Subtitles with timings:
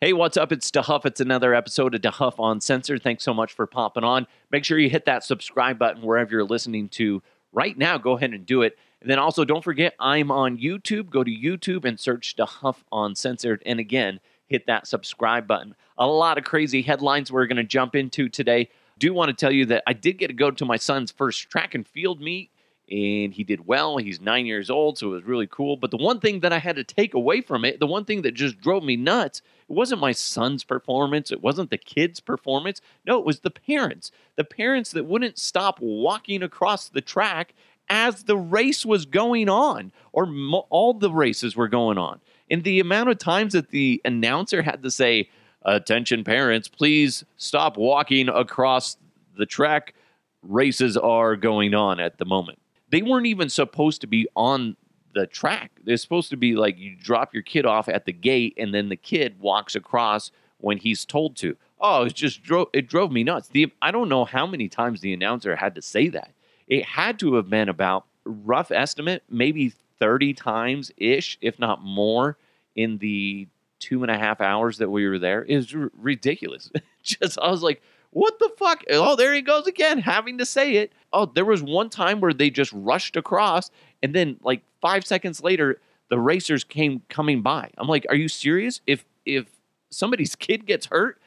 [0.00, 0.52] Hey, what's up?
[0.52, 1.06] It's DeHuff.
[1.06, 3.02] It's another episode of DeHuff Uncensored.
[3.02, 4.28] Thanks so much for popping on.
[4.52, 7.20] Make sure you hit that subscribe button wherever you're listening to
[7.52, 7.98] right now.
[7.98, 8.78] Go ahead and do it.
[9.00, 11.10] And then also, don't forget, I'm on YouTube.
[11.10, 13.60] Go to YouTube and search DeHuff Uncensored.
[13.66, 15.74] And again, hit that subscribe button.
[15.96, 18.68] A lot of crazy headlines we're going to jump into today.
[19.00, 21.50] Do want to tell you that I did get to go to my son's first
[21.50, 22.52] track and field meet
[22.90, 23.98] and he did well.
[23.98, 25.76] He's nine years old, so it was really cool.
[25.76, 28.22] But the one thing that I had to take away from it, the one thing
[28.22, 32.80] that just drove me nuts, it wasn't my son's performance, it wasn't the kids' performance.
[33.06, 34.10] No, it was the parents.
[34.36, 37.54] The parents that wouldn't stop walking across the track
[37.90, 42.20] as the race was going on, or mo- all the races were going on.
[42.50, 45.28] And the amount of times that the announcer had to say,
[45.62, 48.96] Attention, parents, please stop walking across
[49.36, 49.94] the track.
[50.42, 52.58] Races are going on at the moment
[52.90, 54.76] they weren't even supposed to be on
[55.18, 55.72] the track.
[55.84, 58.88] They're supposed to be like you drop your kid off at the gate and then
[58.88, 61.56] the kid walks across when he's told to.
[61.80, 63.48] Oh, it just drove it drove me nuts.
[63.48, 66.32] The I don't know how many times the announcer had to say that.
[66.66, 72.36] It had to have been about rough estimate, maybe 30 times ish, if not more,
[72.76, 73.48] in the
[73.80, 75.44] two and a half hours that we were there.
[75.48, 76.70] It was r- ridiculous.
[77.02, 78.84] just I was like, what the fuck?
[78.90, 80.92] Oh, there he goes again, having to say it.
[81.12, 83.70] Oh, there was one time where they just rushed across,
[84.02, 87.70] and then like five seconds later, the racers came coming by.
[87.76, 88.80] I'm like, are you serious?
[88.86, 89.46] If if
[89.90, 91.20] somebody's kid gets hurt,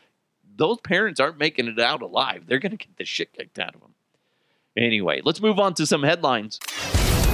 [0.56, 2.46] those parents aren't making it out alive.
[2.48, 3.94] They're gonna get the shit kicked out of them.
[4.78, 6.60] Anyway, let's move on to some headlines.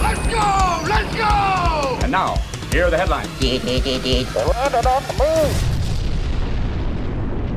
[0.01, 0.83] Let's go!
[0.87, 1.99] Let's go!
[2.01, 2.35] And now,
[2.71, 3.27] here are the headlines.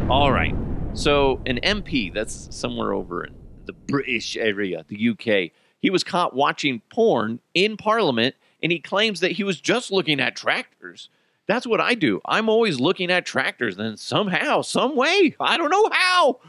[0.10, 0.59] All right.
[0.94, 3.34] So, an MP that's somewhere over in
[3.66, 9.20] the British area, the UK, he was caught watching porn in Parliament and he claims
[9.20, 11.08] that he was just looking at tractors.
[11.46, 12.20] That's what I do.
[12.24, 13.76] I'm always looking at tractors.
[13.76, 16.40] Then somehow, some way, I don't know how.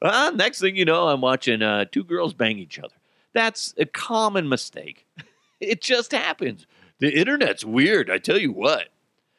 [0.00, 2.94] Uh, next thing you know, I'm watching uh, two girls bang each other.
[3.34, 5.06] That's a common mistake.
[5.60, 6.66] it just happens.
[7.00, 8.10] The internet's weird.
[8.10, 8.88] I tell you what.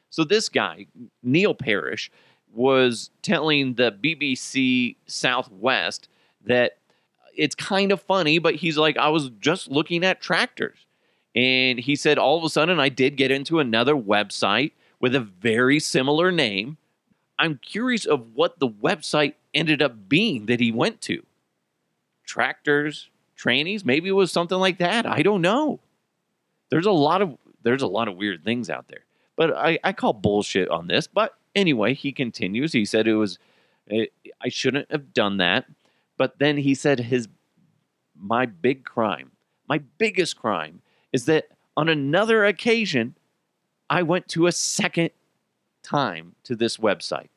[0.10, 0.88] So this guy,
[1.24, 2.12] Neil Parrish,
[2.54, 6.08] was telling the BBC Southwest
[6.46, 6.78] that
[7.36, 10.78] it's kind of funny, but he's like, I was just looking at tractors.
[11.36, 15.20] And he said, all of a sudden, I did get into another website with a
[15.20, 16.78] very similar name.
[17.38, 21.24] I'm curious of what the website ended up being that he went to.
[22.26, 25.06] Tractors, trannies, maybe it was something like that.
[25.06, 25.80] I don't know.
[26.70, 29.06] There's a lot of there's a lot of weird things out there.
[29.36, 31.06] But I, I call bullshit on this.
[31.08, 32.72] But anyway, he continues.
[32.72, 33.40] He said it was
[33.90, 34.06] eh,
[34.42, 35.66] I shouldn't have done that.
[36.18, 37.28] But then he said his
[38.16, 39.32] my big crime,
[39.68, 40.82] my biggest crime
[41.12, 43.16] is that on another occasion
[43.90, 45.12] I went to a second
[45.84, 47.30] time to this website.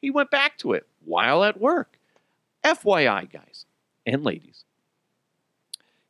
[0.00, 1.98] He went back to it while at work.
[2.64, 3.66] FYI, guys
[4.06, 4.64] and ladies.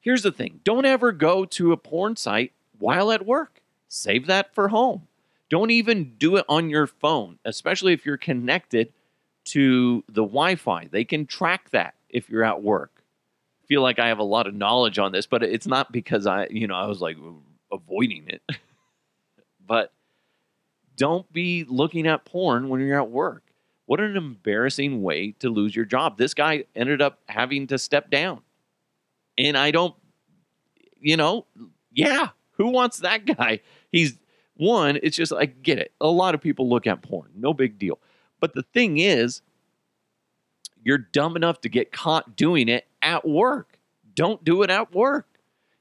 [0.00, 3.60] Here's the thing don't ever go to a porn site while at work.
[3.88, 5.07] Save that for home.
[5.50, 8.92] Don't even do it on your phone, especially if you're connected
[9.47, 10.88] to the Wi Fi.
[10.91, 13.03] They can track that if you're at work.
[13.62, 16.26] I feel like I have a lot of knowledge on this, but it's not because
[16.26, 17.16] I, you know, I was like
[17.72, 18.42] avoiding it.
[19.66, 19.92] but
[20.97, 23.44] don't be looking at porn when you're at work.
[23.87, 26.19] What an embarrassing way to lose your job.
[26.19, 28.42] This guy ended up having to step down.
[29.38, 29.94] And I don't,
[31.00, 31.47] you know,
[31.92, 33.60] yeah, who wants that guy?
[33.91, 34.19] He's
[34.58, 35.92] one, it's just, I get it.
[36.00, 37.98] A lot of people look at porn, no big deal.
[38.41, 39.42] But the thing is,
[40.84, 43.78] you're dumb enough to get caught doing it at work.
[44.14, 45.26] Don't do it at work.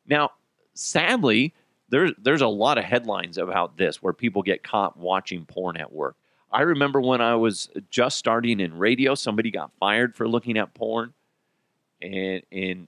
[0.08, 0.32] Now,
[0.74, 1.54] sadly,
[1.90, 5.92] there's there's a lot of headlines about this where people get caught watching porn at
[5.92, 6.16] work.
[6.52, 10.74] I remember when I was just starting in radio, somebody got fired for looking at
[10.74, 11.14] porn,
[12.02, 12.88] and and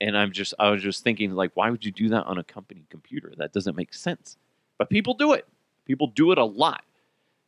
[0.00, 2.44] and I'm just I was just thinking like, why would you do that on a
[2.44, 3.32] company computer?
[3.36, 4.36] That doesn't make sense.
[4.78, 5.46] But people do it.
[5.84, 6.84] People do it a lot.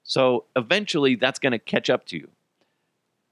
[0.03, 2.29] So eventually, that's going to catch up to you.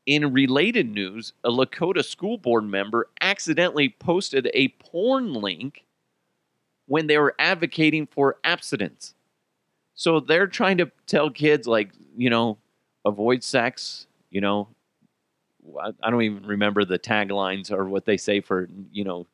[0.06, 5.85] In related news, a Lakota school board member accidentally posted a porn link
[6.87, 9.15] when they were advocating for abstinence.
[9.95, 12.56] So they're trying to tell kids, like, you know,
[13.05, 14.69] avoid sex, you know.
[15.79, 19.27] I don't even remember the taglines or what they say for, you know,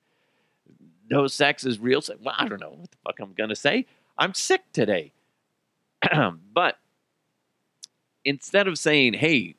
[1.09, 2.19] no sex is real sex.
[2.21, 3.87] Well, I don't know what the fuck I'm going to say.
[4.17, 5.13] I'm sick today.
[6.55, 6.79] but
[8.25, 9.57] instead of saying, hey,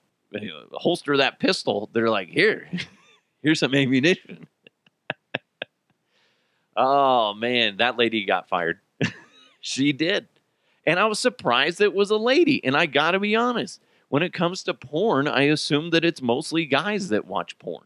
[0.74, 2.70] holster that pistol, they're like, here,
[3.42, 4.48] here's some ammunition.
[6.76, 8.80] oh, man, that lady got fired.
[9.60, 10.28] she did.
[10.86, 12.64] And I was surprised it was a lady.
[12.64, 16.22] And I got to be honest, when it comes to porn, I assume that it's
[16.22, 17.86] mostly guys that watch porn.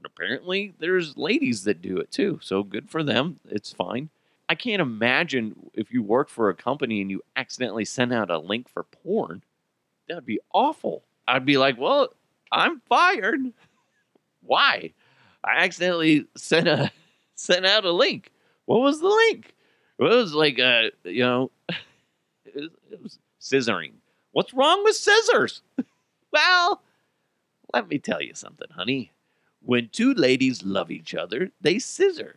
[0.00, 2.38] But apparently, there's ladies that do it too.
[2.42, 3.40] So good for them.
[3.48, 4.10] It's fine.
[4.48, 8.38] I can't imagine if you work for a company and you accidentally send out a
[8.38, 9.42] link for porn.
[10.08, 11.02] That would be awful.
[11.26, 12.12] I'd be like, well,
[12.52, 13.40] I'm fired.
[14.42, 14.92] Why?
[15.42, 16.90] I accidentally sent a
[17.34, 18.30] sent out a link.
[18.66, 19.54] What was the link?
[19.98, 23.92] It was like uh, you know, it was, it was scissoring.
[24.32, 25.62] What's wrong with scissors?
[26.32, 26.82] well,
[27.72, 29.10] let me tell you something, honey.
[29.62, 32.36] When two ladies love each other, they scissor.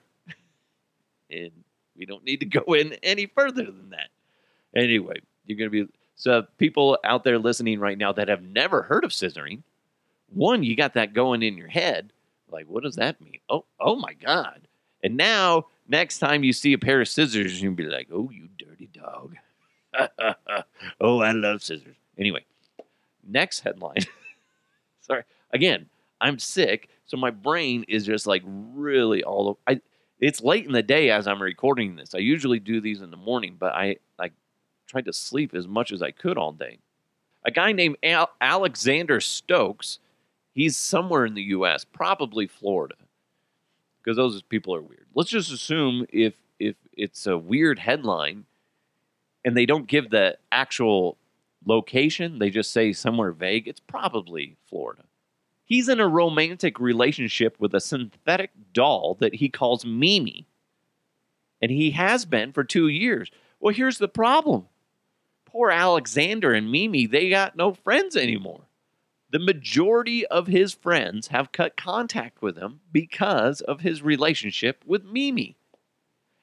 [1.30, 1.52] and
[1.98, 4.10] we don't need to go in any further than that.
[4.76, 8.82] Anyway, you're going to be so people out there listening right now that have never
[8.82, 9.62] heard of scissoring.
[10.34, 12.12] One, you got that going in your head.
[12.50, 13.40] Like, what does that mean?
[13.50, 14.68] Oh, oh my God.
[15.04, 18.50] And now, next time you see a pair of scissors, you'll be like, oh, you
[18.58, 19.36] dirty dog.
[21.02, 21.96] oh, I love scissors.
[22.18, 22.44] Anyway,
[23.28, 24.06] next headline.
[25.02, 25.24] Sorry.
[25.54, 25.88] Again,
[26.20, 29.60] I'm sick, so my brain is just like really all over.
[29.68, 29.82] I,
[30.20, 32.16] it's late in the day as I'm recording this.
[32.16, 34.32] I usually do these in the morning, but I, I
[34.88, 36.80] tried to sleep as much as I could all day.
[37.46, 40.00] A guy named Al- Alexander Stokes,
[40.54, 42.96] he's somewhere in the U.S., probably Florida,
[44.02, 45.06] because those people are weird.
[45.14, 48.46] Let's just assume if if it's a weird headline,
[49.46, 51.18] and they don't give the actual
[51.66, 53.68] location, they just say somewhere vague.
[53.68, 55.04] It's probably Florida.
[55.68, 60.48] He's in a romantic relationship with a synthetic doll that he calls Mimi.
[61.62, 63.30] And he has been for two years.
[63.60, 64.68] Well, here's the problem
[65.46, 68.62] poor Alexander and Mimi, they got no friends anymore.
[69.30, 75.04] The majority of his friends have cut contact with him because of his relationship with
[75.04, 75.58] Mimi.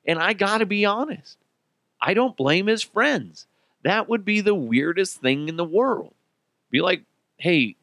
[0.06, 1.38] And I got to be honest,
[1.98, 3.46] I don't blame his friends.
[3.84, 6.12] That would be the weirdest thing in the world.
[6.70, 7.04] Be like,
[7.38, 7.76] hey,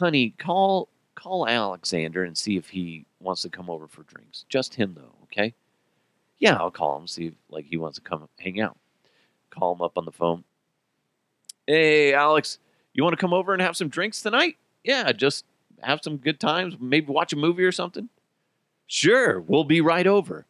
[0.00, 4.46] honey, call call Alexander and see if he wants to come over for drinks.
[4.48, 5.54] Just him though, okay?
[6.38, 8.78] Yeah, I'll call him, see if like he wants to come hang out.
[9.50, 10.44] Call him up on the phone.
[11.66, 12.58] Hey, Alex,
[12.94, 14.56] you want to come over and have some drinks tonight?
[14.82, 15.44] Yeah, just
[15.82, 18.08] have some good times, maybe watch a movie or something.
[18.86, 20.46] Sure, we'll be right over.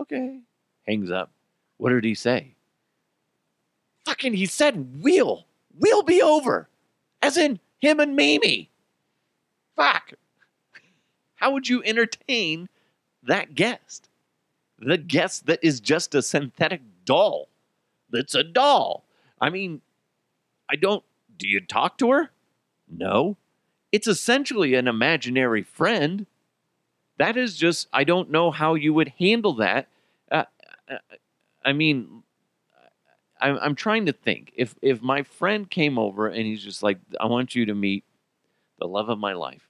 [0.00, 0.40] Okay.
[0.86, 1.30] Hangs up.
[1.76, 2.54] What did he say?
[4.04, 5.44] Fucking, he said, we'll.
[5.78, 6.68] We'll be over.
[7.20, 8.70] As in, him and Mimi.
[9.76, 10.12] Fuck.
[11.34, 12.68] How would you entertain
[13.24, 14.08] that guest?
[14.78, 17.48] The guest that is just a synthetic doll.
[18.10, 19.04] That's a doll.
[19.40, 19.82] I mean,
[20.70, 21.04] I don't.
[21.36, 22.30] Do you talk to her?
[22.88, 23.36] No.
[23.90, 26.26] It's essentially an imaginary friend.
[27.18, 29.88] That is just, I don't know how you would handle that.
[30.30, 30.44] Uh,
[31.64, 32.21] I mean,
[33.42, 34.52] I'm, I'm trying to think.
[34.54, 38.04] If if my friend came over and he's just like, I want you to meet
[38.78, 39.68] the love of my life,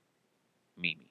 [0.76, 1.08] Mimi.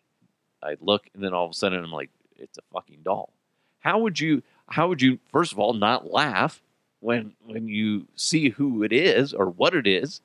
[0.64, 3.34] I look and then all of a sudden I'm like, it's a fucking doll.
[3.80, 4.44] How would you?
[4.68, 5.20] How would you?
[5.32, 6.62] First of all, not laugh
[7.00, 10.22] when when you see who it is or what it is,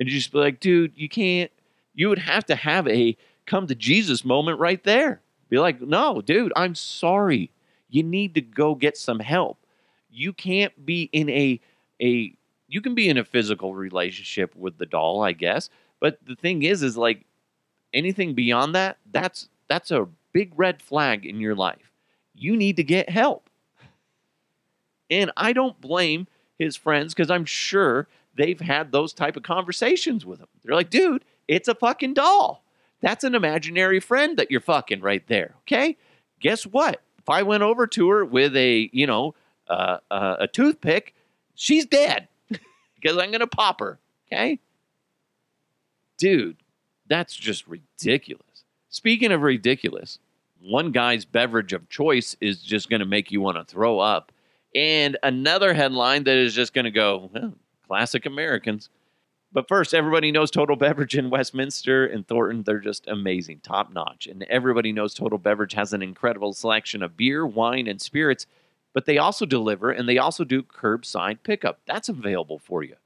[0.00, 1.50] and you just be like, dude, you can't.
[1.94, 3.14] You would have to have a
[3.44, 5.20] come to Jesus moment right there.
[5.50, 7.50] Be like, no, dude, I'm sorry.
[7.90, 9.58] You need to go get some help
[10.12, 11.60] you can't be in a
[12.00, 12.34] a
[12.68, 15.68] you can be in a physical relationship with the doll, I guess.
[16.00, 17.26] But the thing is, is like
[17.92, 21.92] anything beyond that, that's that's a big red flag in your life.
[22.34, 23.48] You need to get help.
[25.10, 26.26] And I don't blame
[26.58, 30.48] his friends because I'm sure they've had those type of conversations with him.
[30.64, 32.64] They're like, dude, it's a fucking doll.
[33.02, 35.54] That's an imaginary friend that you're fucking right there.
[35.62, 35.96] Okay.
[36.40, 37.02] Guess what?
[37.18, 39.34] If I went over to her with a, you know,
[39.68, 41.14] uh, uh, a toothpick,
[41.54, 43.98] she's dead because I'm going to pop her.
[44.26, 44.58] Okay?
[46.18, 46.56] Dude,
[47.08, 48.64] that's just ridiculous.
[48.88, 50.18] Speaking of ridiculous,
[50.60, 54.32] one guy's beverage of choice is just going to make you want to throw up.
[54.74, 57.54] And another headline that is just going to go, well,
[57.86, 58.88] classic Americans.
[59.52, 62.62] But first, everybody knows Total Beverage in Westminster and Thornton.
[62.62, 64.26] They're just amazing, top notch.
[64.26, 68.46] And everybody knows Total Beverage has an incredible selection of beer, wine, and spirits
[68.92, 71.80] but they also deliver and they also do curbside pickup.
[71.86, 72.96] That's available for you.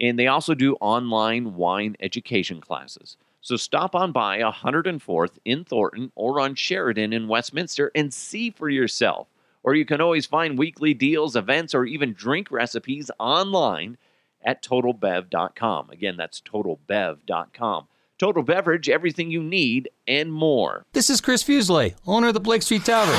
[0.00, 3.16] And they also do online wine education classes.
[3.40, 8.68] So stop on by 104th in Thornton or on Sheridan in Westminster and see for
[8.68, 9.28] yourself.
[9.62, 13.98] Or you can always find weekly deals, events, or even drink recipes online
[14.42, 15.90] at totalbev.com.
[15.90, 17.88] Again, that's totalbev.com.
[18.18, 20.84] Total Beverage, everything you need and more.
[20.92, 23.14] This is Chris Fuselier, owner of the Blake Street Tavern.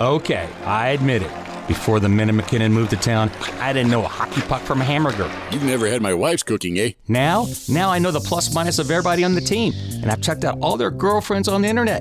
[0.00, 1.51] Okay, I admit it.
[1.68, 4.84] Before the minute MacKinnon moved to town, I didn't know a hockey puck from a
[4.84, 5.30] hamburger.
[5.52, 6.92] You've never had my wife's cooking, eh?
[7.06, 10.44] Now, now I know the plus minus of everybody on the team, and I've checked
[10.44, 12.00] out all their girlfriends on the internet.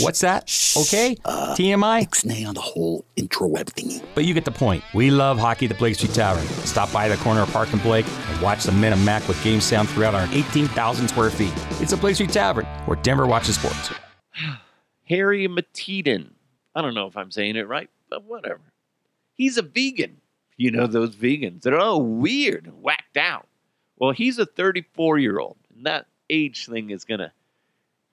[0.00, 0.44] What's that?
[0.76, 1.16] Okay?
[1.24, 2.04] TMI?
[2.04, 4.02] Ixnay on the whole intro web thingy.
[4.16, 4.82] But you get the point.
[4.92, 6.46] We love hockey at the Blake Street Tavern.
[6.66, 9.42] Stop by the corner of Park and Blake and watch the Men of Mac with
[9.44, 11.52] game sound throughout our 18,000 square feet.
[11.80, 13.94] It's the Blake Street Tavern, where Denver watches sports.
[15.04, 16.32] Harry Mateden.
[16.74, 18.60] I don't know if I'm saying it right, but whatever.
[19.36, 20.20] He's a vegan.
[20.56, 23.46] You know those vegans, they're all weird, whacked out.
[23.98, 27.32] Well, he's a 34 year old, and that age thing is gonna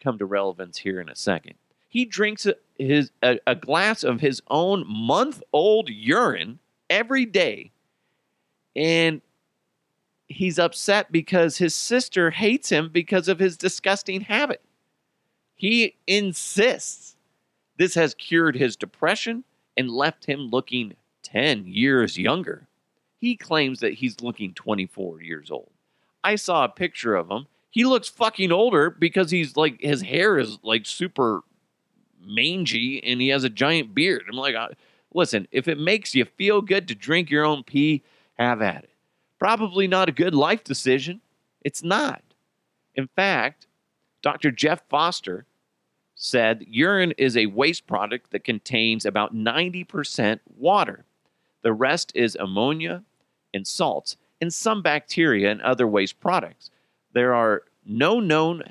[0.01, 1.55] come to relevance here in a second.
[1.87, 7.71] He drinks a, his a, a glass of his own month old urine every day,
[8.75, 9.21] and
[10.27, 14.61] he's upset because his sister hates him because of his disgusting habit.
[15.55, 17.15] He insists
[17.77, 19.43] this has cured his depression
[19.77, 20.95] and left him looking
[21.33, 22.67] 10 years younger.
[23.19, 25.71] He claims that he's looking 24 years old.
[26.23, 27.47] I saw a picture of him.
[27.69, 31.41] He looks fucking older because he's like, his hair is like super
[32.21, 34.23] mangy and he has a giant beard.
[34.29, 34.55] I'm like,
[35.13, 38.03] listen, if it makes you feel good to drink your own pee,
[38.37, 38.89] have at it.
[39.39, 41.21] Probably not a good life decision.
[41.61, 42.21] It's not.
[42.95, 43.67] In fact,
[44.21, 44.51] Dr.
[44.51, 45.45] Jeff Foster
[46.15, 51.05] said urine is a waste product that contains about 90% water.
[51.63, 53.03] The rest is ammonia
[53.53, 56.69] and salts and some bacteria and other waste products.
[57.13, 58.63] There are no known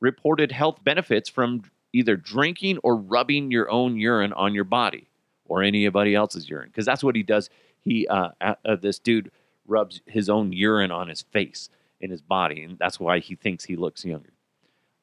[0.00, 1.62] reported health benefits from
[1.92, 5.08] either drinking or rubbing your own urine on your body
[5.44, 7.50] or anybody else's urine because that's what he does.
[7.80, 9.30] He, uh, uh, this dude
[9.66, 11.68] rubs his own urine on his face
[12.00, 14.32] in his body, and that's why he thinks he looks younger.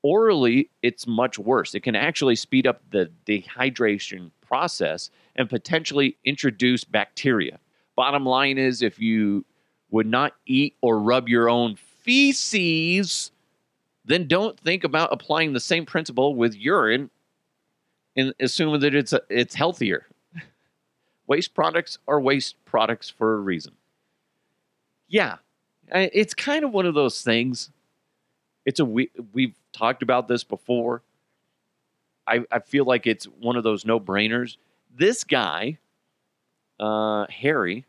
[0.02, 1.76] Orally, it's much worse.
[1.76, 7.60] It can actually speed up the dehydration process and potentially introduce bacteria.
[7.96, 9.46] Bottom line is, if you
[9.92, 13.32] would not eat or rub your own feces,
[14.06, 17.10] then don't think about applying the same principle with urine
[18.16, 20.08] and assume that it's it's healthier.
[21.28, 23.74] waste products are waste products for a reason.
[25.08, 25.38] Yeah,
[25.92, 27.70] it's kind of one of those things.
[28.66, 31.04] It's a we we've talked about this before.
[32.30, 34.58] I, I feel like it's one of those no brainers.
[34.96, 35.80] This guy,
[36.80, 37.86] uh, Harry,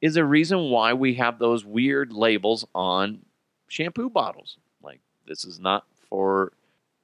[0.00, 3.24] is a reason why we have those weird labels on
[3.68, 4.58] shampoo bottles.
[4.82, 6.52] Like, this is not for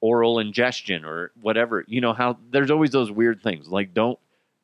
[0.01, 1.85] oral ingestion or whatever.
[1.87, 4.19] You know how there's always those weird things like don't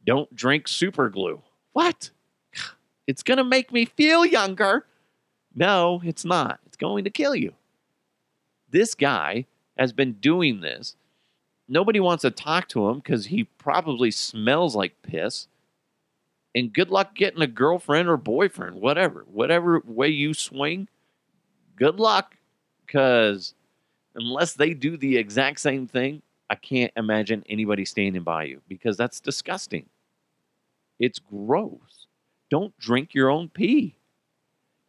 [0.05, 1.41] don't drink super glue.
[1.73, 2.11] What?
[3.07, 4.87] It's going to make me feel younger.
[5.53, 6.59] No, it's not.
[6.65, 7.53] It's going to kill you.
[8.71, 9.45] This guy
[9.77, 10.95] has been doing this.
[11.67, 15.47] Nobody wants to talk to him because he probably smells like piss.
[16.53, 19.25] And good luck getting a girlfriend or boyfriend, whatever.
[19.27, 20.87] Whatever way you swing,
[21.75, 22.37] good luck
[22.85, 23.53] because
[24.15, 28.95] unless they do the exact same thing, I can't imagine anybody standing by you because
[28.95, 29.87] that's disgusting.
[30.99, 32.07] It's gross.
[32.49, 33.95] Don't drink your own pee.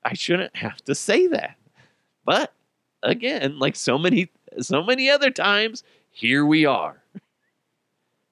[0.05, 1.57] I shouldn't have to say that.
[2.25, 2.53] But
[3.03, 4.31] again, like so many
[4.61, 5.83] so many other times,
[6.17, 7.03] here we are.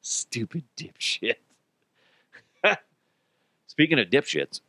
[0.01, 1.35] Stupid dipshit.
[3.67, 4.63] Speaking of dipshits,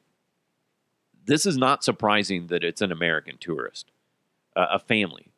[1.25, 3.89] this is not surprising that it's an American tourist,
[4.57, 5.31] uh, a family.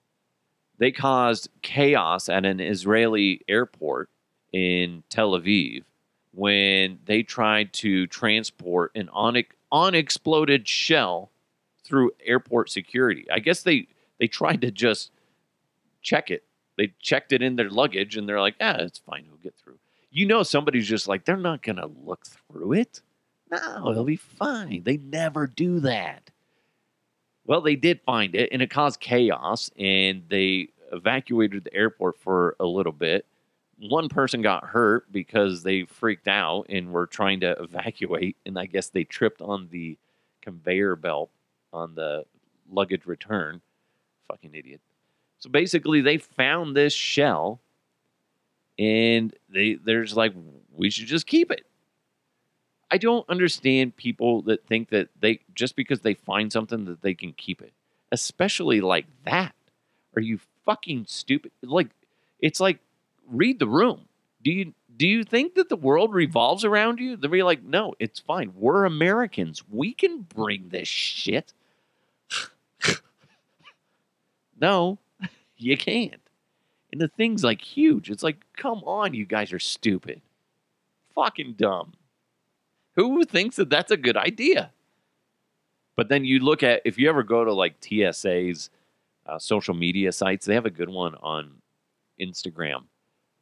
[0.80, 4.10] They caused chaos at an Israeli airport
[4.52, 5.84] in Tel Aviv
[6.34, 9.08] when they tried to transport an
[9.72, 11.30] unexploded shell
[11.84, 13.28] through airport security.
[13.32, 13.88] I guess they
[14.20, 15.12] they tried to just
[16.02, 16.44] check it.
[16.78, 19.26] They checked it in their luggage and they're like, "Yeah, it's fine.
[19.28, 19.80] We'll get through."
[20.12, 23.02] You know, somebody's just like, they're not going to look through it.
[23.52, 24.84] No, it'll be fine.
[24.84, 26.32] They never do that.
[27.46, 32.56] Well, they did find it and it caused chaos and they evacuated the airport for
[32.60, 33.26] a little bit.
[33.80, 38.66] One person got hurt because they freaked out and were trying to evacuate, and I
[38.66, 39.98] guess they tripped on the
[40.42, 41.30] conveyor belt
[41.72, 42.26] on the
[42.70, 43.62] luggage return.
[44.28, 44.82] Fucking idiot.
[45.39, 47.60] So basically, they found this shell,
[48.79, 50.34] and they there's like
[50.75, 51.65] we should just keep it.
[52.89, 57.13] I don't understand people that think that they just because they find something that they
[57.13, 57.74] can keep it,
[58.12, 59.53] especially like that.
[60.15, 61.51] Are you fucking stupid?
[61.62, 61.89] Like
[62.39, 62.79] it's like
[63.29, 64.06] read the room.
[64.41, 67.15] Do you do you think that the world revolves around you?
[67.15, 68.53] They'll be like, no, it's fine.
[68.56, 69.63] We're Americans.
[69.70, 71.53] We can bring this shit.
[74.60, 74.98] no,
[75.58, 76.22] you can't.
[76.92, 78.10] And the thing's like huge.
[78.10, 80.22] It's like, come on, you guys are stupid.
[81.16, 81.94] Fucking dumb.
[82.96, 84.72] Who thinks that that's a good idea?
[85.96, 88.70] But then you look at if you ever go to like TSA's
[89.26, 91.62] uh, social media sites, they have a good one on
[92.20, 92.84] Instagram,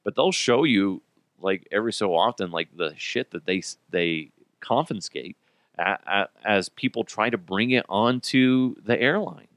[0.03, 1.01] but they'll show you
[1.39, 4.31] like every so often like the shit that they they
[4.61, 5.37] confiscate
[5.77, 9.54] as people try to bring it onto the airlines.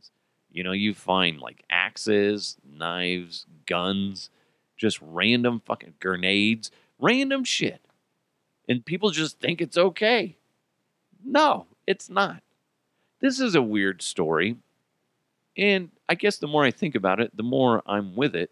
[0.59, 4.29] You know, you find like axes, knives, guns,
[4.77, 7.81] just random fucking grenades, random shit.
[8.69, 10.35] And people just think it's okay.
[11.25, 12.43] No, it's not.
[13.21, 14.57] This is a weird story.
[15.57, 18.51] And I guess the more I think about it, the more I'm with it.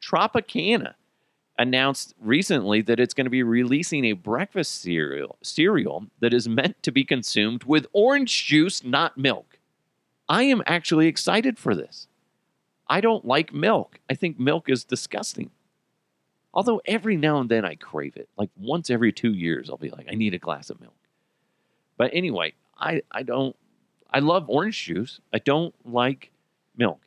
[0.00, 0.94] Tropicana
[1.58, 6.80] announced recently that it's going to be releasing a breakfast cereal cereal that is meant
[6.84, 9.57] to be consumed with orange juice, not milk.
[10.28, 12.06] I am actually excited for this.
[12.86, 14.00] I don't like milk.
[14.10, 15.50] I think milk is disgusting.
[16.52, 18.28] Although every now and then I crave it.
[18.36, 20.94] Like once every 2 years I'll be like I need a glass of milk.
[21.96, 23.56] But anyway, I I don't
[24.10, 25.20] I love orange juice.
[25.32, 26.30] I don't like
[26.76, 27.00] milk.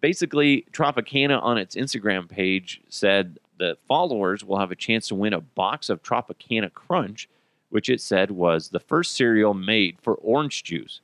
[0.00, 5.34] Basically, Tropicana on its Instagram page said the followers will have a chance to win
[5.34, 7.28] a box of Tropicana Crunch,
[7.68, 11.00] which it said was the first cereal made for orange juice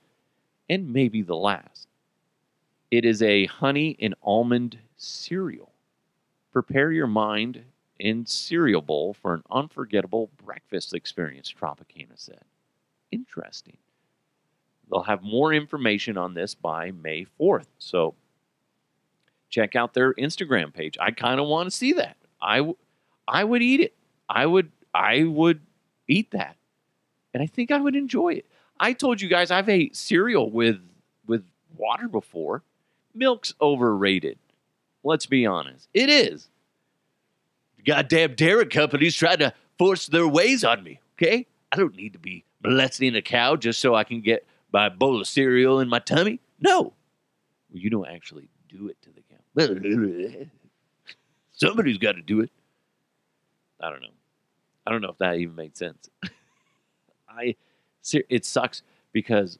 [0.69, 1.89] and maybe the last.
[2.91, 5.73] It is a honey and almond cereal.
[6.53, 7.65] Prepare your mind
[8.01, 12.43] and cereal bowl for an unforgettable breakfast experience, Tropicana said.
[13.11, 13.77] Interesting.
[14.91, 17.67] They'll have more information on this by May 4th.
[17.79, 18.15] So
[19.51, 20.97] check out their Instagram page.
[21.01, 22.17] I kind of want to see that.
[22.41, 22.77] I, w-
[23.27, 23.95] I would eat it.
[24.29, 25.61] I would I would
[26.09, 26.57] eat that,
[27.35, 28.47] and I think I would enjoy it.
[28.79, 30.81] I told you guys I've ate cereal with
[31.27, 31.45] with
[31.77, 32.63] water before.
[33.15, 34.39] Milk's overrated.
[35.03, 35.89] Let's be honest.
[35.95, 36.49] It is.
[37.85, 41.01] Goddamn dairy companies trying to force their ways on me.
[41.17, 44.89] Okay, I don't need to be molesting a cow just so I can get my
[44.89, 46.41] bowl of cereal in my tummy.
[46.61, 46.93] No,
[47.71, 50.45] well, you don't actually do it to the cow.
[51.53, 52.51] Somebody's got to do it.
[53.81, 54.09] I don't know.
[54.87, 56.09] I don't know if that even made sense.
[57.29, 57.57] I
[58.15, 59.59] it sucks because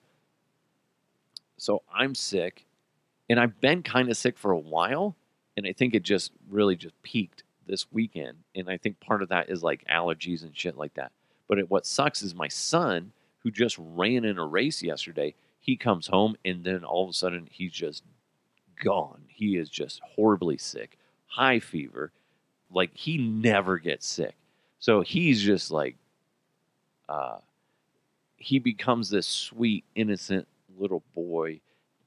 [1.57, 2.67] so I'm sick
[3.29, 5.17] and I've been kind of sick for a while
[5.57, 9.31] and I think it just really just peaked this weekend and I think part of
[9.31, 11.13] that is like allergies and shit like that.
[11.49, 15.77] But it, what sucks is my son who just ran in a race yesterday, he
[15.77, 18.03] comes home and then all of a sudden he's just
[18.83, 19.23] gone.
[19.29, 22.13] He is just horribly sick high fever.
[22.71, 24.35] Like he never gets sick.
[24.79, 25.97] So he's just like,
[27.09, 27.39] uh,
[28.37, 30.47] he becomes this sweet, innocent
[30.79, 31.61] little boy,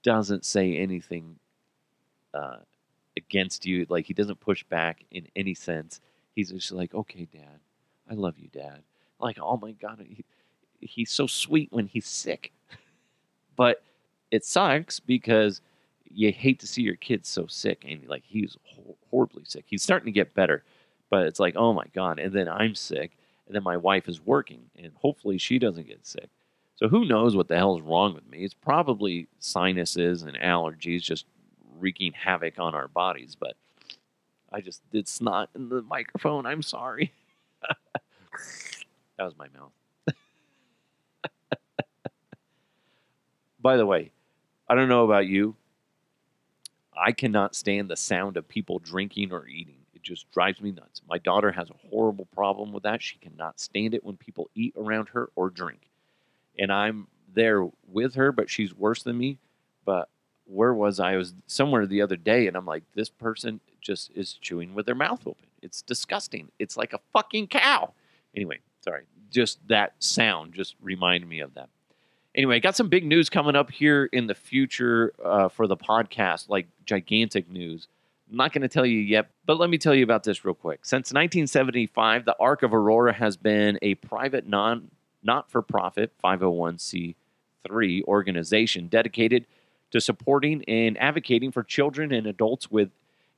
[0.04, 1.38] doesn't say anything
[2.34, 2.58] uh,
[3.18, 3.86] against you.
[3.89, 6.02] Like he doesn't push back in any sense.
[6.36, 7.60] He's just like, okay, dad,
[8.10, 8.84] I love you, dad.
[9.20, 10.24] Like, oh my God, he,
[10.80, 12.52] he's so sweet when he's sick.
[13.56, 13.84] but
[14.32, 15.62] it sucks because
[16.12, 18.58] you hate to see your kid so sick and like he's
[19.10, 19.65] horribly sick.
[19.68, 20.63] He's starting to get better,
[21.10, 22.20] but it's like, oh my God.
[22.20, 23.18] And then I'm sick.
[23.50, 26.30] And then my wife is working, and hopefully she doesn't get sick.
[26.76, 28.44] So who knows what the hell is wrong with me?
[28.44, 31.26] It's probably sinuses and allergies just
[31.80, 33.36] wreaking havoc on our bodies.
[33.38, 33.56] But
[34.54, 36.46] I just did snot in the microphone.
[36.46, 37.12] I'm sorry.
[39.18, 39.72] that was my mouth.
[43.60, 44.12] By the way,
[44.70, 45.56] I don't know about you,
[46.96, 49.79] I cannot stand the sound of people drinking or eating.
[50.00, 51.02] It just drives me nuts.
[51.08, 53.02] My daughter has a horrible problem with that.
[53.02, 55.90] She cannot stand it when people eat around her or drink.
[56.58, 59.38] And I'm there with her, but she's worse than me.
[59.86, 60.10] But
[60.46, 61.14] where was I?
[61.14, 64.86] I was somewhere the other day, and I'm like, this person just is chewing with
[64.86, 65.48] their mouth open.
[65.62, 66.50] It's disgusting.
[66.60, 67.94] It's like a fucking cow.
[68.36, 69.04] Anyway, sorry.
[69.30, 71.70] Just that sound just reminded me of that
[72.36, 76.50] anyway, got some big news coming up here in the future uh, for the podcast,
[76.50, 77.88] like gigantic news.
[78.30, 80.54] I'm not going to tell you yet, but let me tell you about this real
[80.54, 80.86] quick.
[80.86, 84.92] Since 1975, the Arc of Aurora has been a private, non
[85.24, 89.46] not for profit 501c3 organization dedicated
[89.92, 92.89] to supporting and advocating for children and adults with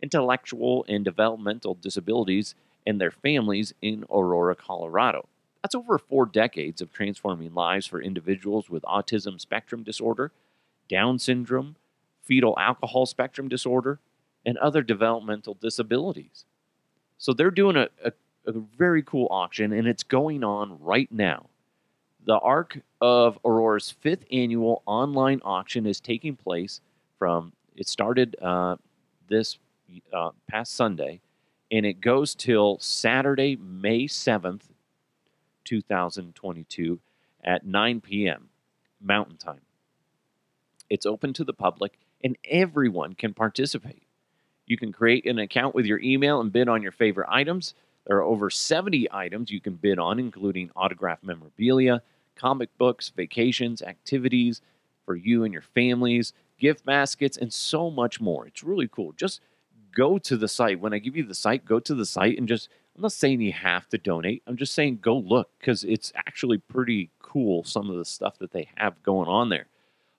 [0.01, 2.53] intellectual and developmental disabilities
[2.85, 5.27] and their families in Aurora, Colorado.
[5.63, 10.31] That's over four decades of transforming lives for individuals with autism spectrum disorder,
[10.89, 11.77] Down syndrome,
[12.23, 13.99] fetal alcohol spectrum disorder,
[14.45, 16.45] and other developmental disabilities.
[17.17, 18.11] So they're doing a, a,
[18.45, 21.47] a very cool auction, and it's going on right now.
[22.25, 26.81] The Arc of Aurora's fifth annual online auction is taking place
[27.17, 28.77] from, it started uh,
[29.27, 29.57] this
[30.13, 31.21] uh, past Sunday,
[31.71, 34.63] and it goes till Saturday, May 7th,
[35.63, 36.99] 2022
[37.43, 38.49] at 9 p.m.
[39.01, 39.61] Mountain Time.
[40.89, 44.03] It's open to the public, and everyone can participate.
[44.71, 47.73] You can create an account with your email and bid on your favorite items.
[48.07, 52.01] There are over 70 items you can bid on, including autographed memorabilia,
[52.37, 54.61] comic books, vacations, activities
[55.05, 58.47] for you and your families, gift baskets, and so much more.
[58.47, 59.11] It's really cool.
[59.17, 59.41] Just
[59.93, 60.79] go to the site.
[60.79, 63.41] When I give you the site, go to the site and just, I'm not saying
[63.41, 64.41] you have to donate.
[64.47, 68.53] I'm just saying go look because it's actually pretty cool, some of the stuff that
[68.53, 69.65] they have going on there.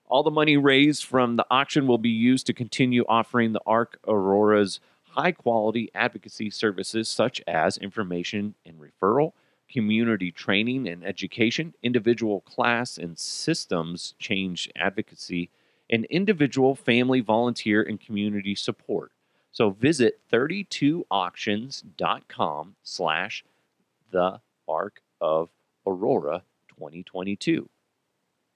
[0.05, 3.99] All the money raised from the auction will be used to continue offering the ARC
[4.07, 9.31] Aurora's high quality advocacy services such as information and referral,
[9.71, 15.49] community training and education, individual class and systems change advocacy,
[15.89, 19.11] and individual family volunteer and community support.
[19.51, 23.43] So visit 32auctions.com slash
[24.11, 25.49] the arc of
[25.85, 27.69] Aurora 2022.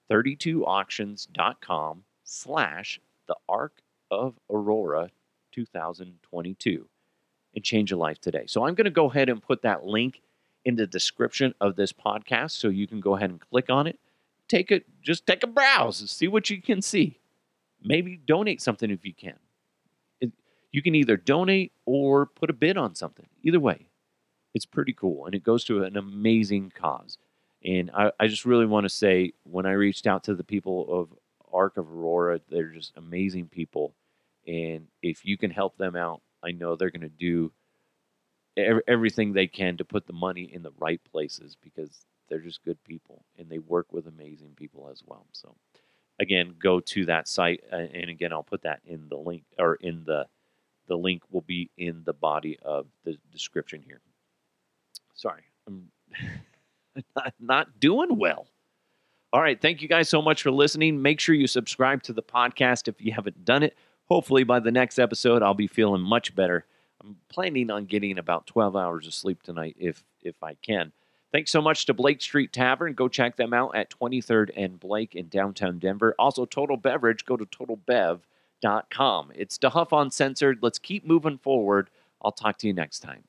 [0.10, 5.10] 32auctions.com slash the arc of Aurora
[5.54, 6.88] 2022
[7.56, 8.44] and change a life today.
[8.48, 10.22] So I'm going to go ahead and put that link
[10.66, 14.00] in the description of this podcast so you can go ahead and click on it.
[14.48, 17.20] Take it, just take a browse and see what you can see.
[17.84, 19.38] Maybe donate something if you can.
[20.22, 20.32] It,
[20.72, 23.28] you can either donate or put a bid on something.
[23.44, 23.88] Either way,
[24.54, 27.18] it's pretty cool and it goes to an amazing cause.
[27.64, 30.88] And I, I just really want to say when I reached out to the people
[30.90, 31.10] of
[31.52, 33.96] Arc of Aurora, they're just amazing people.
[34.48, 37.52] And if you can help them out, I know they're going to do
[38.58, 42.64] ev- everything they can to put the money in the right places because they're just
[42.64, 45.26] good people and they work with amazing people as well.
[45.34, 45.56] So,
[46.20, 49.76] again, go to that site, uh, and again, I'll put that in the link or
[49.76, 50.28] in the
[50.88, 54.02] the link will be in the body of the description here.
[55.16, 55.44] Sorry,
[57.40, 58.48] not doing well.
[59.34, 61.02] All right, thank you guys so much for listening.
[61.02, 63.76] Make sure you subscribe to the podcast if you haven't done it.
[64.06, 66.66] Hopefully, by the next episode, I'll be feeling much better.
[67.02, 70.94] I'm planning on getting about 12 hours of sleep tonight if if I can.
[71.32, 72.94] Thanks so much to Blake Street Tavern.
[72.94, 76.16] Go check them out at 23rd and Blake in downtown Denver.
[76.18, 77.26] Also, Total Beverage.
[77.26, 79.32] Go to totalbev.com.
[79.36, 80.60] It's DeHuff Uncensored.
[80.62, 81.90] Let's keep moving forward.
[82.22, 83.27] I'll talk to you next time.